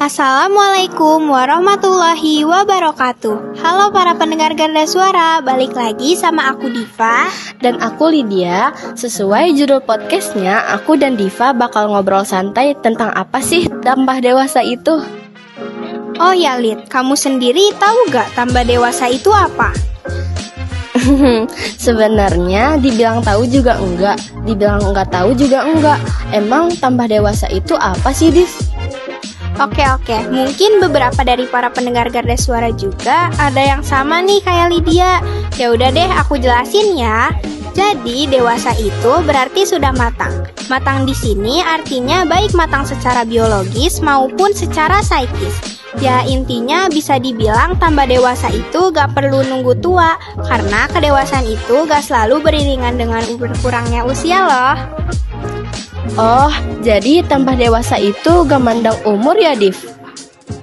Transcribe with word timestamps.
Assalamualaikum 0.00 1.28
warahmatullahi 1.28 2.40
wabarakatuh. 2.48 3.60
Halo 3.60 3.92
para 3.92 4.16
pendengar 4.16 4.56
Garda 4.56 4.88
Suara 4.88 5.44
Balik 5.44 5.76
lagi 5.76 6.16
sama 6.16 6.48
aku 6.48 6.72
Diva. 6.72 7.28
Dan 7.60 7.76
aku 7.84 8.08
Lydia. 8.08 8.72
Sesuai 8.96 9.52
judul 9.52 9.84
podcastnya 9.84 10.72
Aku 10.80 10.96
dan 10.96 11.20
Diva 11.20 11.52
bakal 11.52 11.92
ngobrol 11.92 12.24
santai 12.24 12.72
Tentang 12.80 13.12
apa 13.12 13.44
sih 13.44 13.68
tambah 13.84 14.24
dewasa 14.24 14.64
itu? 14.64 15.04
Oh 16.16 16.32
ya 16.32 16.56
Lid, 16.56 16.88
kamu 16.88 17.12
sendiri 17.12 17.72
tahu 17.76 18.08
gak 18.08 18.32
tambah 18.32 18.64
dewasa 18.64 19.08
itu 19.12 19.28
apa? 19.28 19.76
Sebenarnya 21.84 22.76
dibilang 22.80 23.20
tahu 23.20 23.44
juga 23.48 23.76
enggak 23.80 24.16
Dibilang 24.48 24.80
enggak 24.80 25.12
tahu 25.12 25.36
juga 25.36 25.68
enggak. 25.68 26.00
Emang 26.32 26.72
tambah 26.76 27.04
dewasa 27.04 27.52
itu 27.52 27.76
apa 27.76 28.12
sih 28.16 28.32
Div? 28.32 28.69
Oke 29.60 29.84
oke, 29.84 30.32
mungkin 30.32 30.80
beberapa 30.80 31.20
dari 31.20 31.44
para 31.44 31.68
pendengar 31.68 32.08
Garda 32.08 32.32
Suara 32.32 32.72
juga 32.72 33.28
ada 33.36 33.60
yang 33.60 33.84
sama 33.84 34.24
nih 34.24 34.40
kayak 34.40 34.72
Lydia. 34.72 35.20
Ya 35.60 35.68
udah 35.68 35.92
deh, 35.92 36.08
aku 36.16 36.40
jelasin 36.40 36.96
ya. 36.96 37.28
Jadi 37.76 38.24
dewasa 38.24 38.72
itu 38.80 39.12
berarti 39.20 39.68
sudah 39.68 39.92
matang. 39.92 40.48
Matang 40.72 41.04
di 41.04 41.12
sini 41.12 41.60
artinya 41.60 42.24
baik 42.24 42.56
matang 42.56 42.88
secara 42.88 43.20
biologis 43.28 44.00
maupun 44.00 44.56
secara 44.56 45.04
psikis. 45.04 45.76
Ya 46.00 46.24
intinya 46.24 46.88
bisa 46.88 47.20
dibilang 47.20 47.76
tambah 47.76 48.08
dewasa 48.08 48.48
itu 48.48 48.94
gak 48.94 49.10
perlu 49.10 49.42
nunggu 49.42 49.74
tua 49.82 50.14
Karena 50.46 50.86
kedewasaan 50.86 51.42
itu 51.42 51.82
gak 51.82 52.06
selalu 52.06 52.38
beriringan 52.46 52.94
dengan 52.94 53.26
berkurangnya 53.36 54.06
usia 54.06 54.38
loh 54.46 54.74
Oh, 56.18 56.50
jadi 56.82 57.22
tambah 57.22 57.54
dewasa 57.54 58.00
itu 58.00 58.42
gak 58.48 58.62
mandang 58.62 58.98
umur 59.06 59.38
ya, 59.38 59.54
Div? 59.54 59.76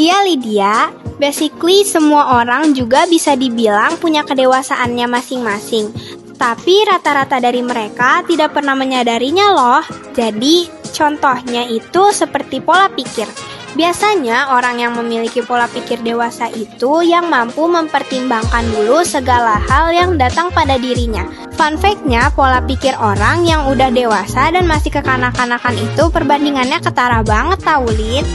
Iya 0.00 0.24
Lydia, 0.24 0.92
basically 1.20 1.84
semua 1.84 2.40
orang 2.40 2.72
juga 2.72 3.04
bisa 3.04 3.36
dibilang 3.36 4.00
punya 4.00 4.24
kedewasaannya 4.24 5.06
masing-masing. 5.08 5.92
Tapi 6.40 6.88
rata-rata 6.88 7.36
dari 7.36 7.60
mereka 7.60 8.24
tidak 8.24 8.56
pernah 8.56 8.72
menyadarinya 8.72 9.52
loh. 9.52 9.84
Jadi 10.16 10.72
contohnya 10.96 11.68
itu 11.68 12.02
seperti 12.16 12.64
pola 12.64 12.88
pikir. 12.88 13.28
Biasanya 13.78 14.50
orang 14.50 14.82
yang 14.82 14.92
memiliki 14.98 15.46
pola 15.46 15.70
pikir 15.70 16.02
dewasa 16.02 16.50
itu 16.50 17.06
yang 17.06 17.30
mampu 17.30 17.70
mempertimbangkan 17.70 18.66
dulu 18.74 19.06
segala 19.06 19.62
hal 19.70 19.94
yang 19.94 20.18
datang 20.18 20.50
pada 20.50 20.74
dirinya. 20.74 21.22
Fun 21.54 21.78
fact-nya, 21.78 22.34
pola 22.34 22.58
pikir 22.66 22.98
orang 22.98 23.46
yang 23.46 23.70
udah 23.70 23.94
dewasa 23.94 24.50
dan 24.50 24.66
masih 24.66 24.90
kekanak-kanakan 24.90 25.78
itu 25.78 26.02
perbandingannya 26.10 26.82
ketara 26.82 27.22
banget 27.22 27.62
tau, 27.62 27.86
Lid. 27.86 28.26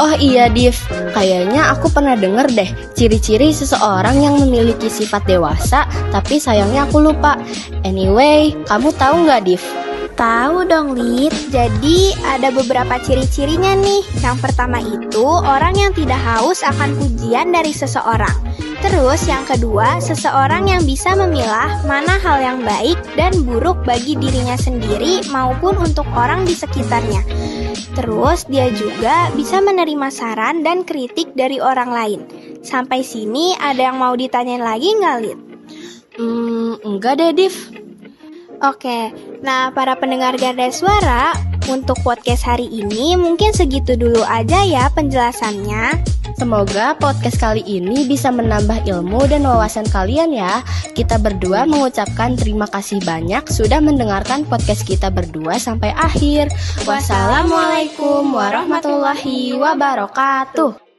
Oh 0.00 0.16
iya 0.16 0.48
Div, 0.48 0.72
kayaknya 1.12 1.76
aku 1.76 1.92
pernah 1.92 2.16
denger 2.16 2.48
deh 2.56 2.70
ciri-ciri 2.96 3.52
seseorang 3.52 4.16
yang 4.16 4.32
memiliki 4.40 4.88
sifat 4.88 5.28
dewasa 5.28 5.84
tapi 6.08 6.40
sayangnya 6.40 6.88
aku 6.88 7.04
lupa. 7.04 7.36
Anyway, 7.84 8.56
kamu 8.64 8.96
tahu 8.96 9.28
nggak 9.28 9.44
Div? 9.44 9.60
Tahu 10.20 10.68
dong, 10.68 10.92
Lid. 11.00 11.32
Jadi 11.48 12.12
ada 12.28 12.52
beberapa 12.52 13.00
ciri-cirinya 13.00 13.72
nih. 13.72 14.04
Yang 14.20 14.36
pertama 14.44 14.84
itu 14.84 15.24
orang 15.24 15.72
yang 15.72 15.96
tidak 15.96 16.20
haus 16.20 16.60
akan 16.60 16.92
pujian 16.92 17.48
dari 17.56 17.72
seseorang. 17.72 18.36
Terus 18.84 19.24
yang 19.24 19.48
kedua, 19.48 19.96
seseorang 19.96 20.68
yang 20.68 20.84
bisa 20.84 21.16
memilah 21.16 21.80
mana 21.88 22.20
hal 22.20 22.36
yang 22.36 22.60
baik 22.60 23.00
dan 23.16 23.32
buruk 23.48 23.80
bagi 23.88 24.12
dirinya 24.12 24.60
sendiri 24.60 25.24
maupun 25.32 25.80
untuk 25.80 26.04
orang 26.12 26.44
di 26.44 26.52
sekitarnya. 26.52 27.24
Terus 27.96 28.44
dia 28.44 28.68
juga 28.76 29.32
bisa 29.32 29.64
menerima 29.64 30.12
saran 30.12 30.60
dan 30.60 30.84
kritik 30.84 31.32
dari 31.32 31.64
orang 31.64 31.96
lain. 31.96 32.20
Sampai 32.60 33.08
sini 33.08 33.56
ada 33.56 33.88
yang 33.88 33.96
mau 33.96 34.12
ditanyain 34.12 34.60
lagi 34.60 35.00
nggak, 35.00 35.16
Lid? 35.24 35.38
Hmm, 36.20 36.76
enggak 36.84 37.16
deh 37.16 37.32
Div. 37.32 37.56
Oke, 38.60 39.08
nah 39.40 39.72
para 39.72 39.96
pendengar 39.96 40.36
Garda 40.36 40.68
Suara, 40.68 41.32
untuk 41.72 41.96
podcast 42.04 42.44
hari 42.44 42.68
ini 42.68 43.16
mungkin 43.16 43.56
segitu 43.56 43.96
dulu 43.96 44.20
aja 44.28 44.60
ya 44.68 44.92
penjelasannya. 44.92 45.96
Semoga 46.36 46.92
podcast 46.96 47.40
kali 47.40 47.64
ini 47.64 48.04
bisa 48.04 48.28
menambah 48.28 48.84
ilmu 48.84 49.28
dan 49.28 49.48
wawasan 49.48 49.88
kalian 49.88 50.36
ya. 50.36 50.60
Kita 50.92 51.16
berdua 51.16 51.64
mengucapkan 51.64 52.36
terima 52.36 52.68
kasih 52.68 53.00
banyak 53.00 53.48
sudah 53.48 53.80
mendengarkan 53.80 54.44
podcast 54.44 54.84
kita 54.84 55.08
berdua 55.08 55.56
sampai 55.56 55.96
akhir. 55.96 56.52
Wassalamualaikum 56.84 58.28
warahmatullahi 58.32 59.56
wabarakatuh. 59.56 60.89